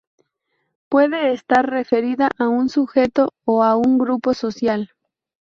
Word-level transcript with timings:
Puede 0.89 1.31
estar 1.31 1.69
referida 1.69 2.29
a 2.39 2.47
un 2.49 2.69
sujeto 2.69 3.35
o 3.45 3.61
a 3.63 3.75
un 3.75 3.99
grupo 3.99 4.33
social. 4.33 4.89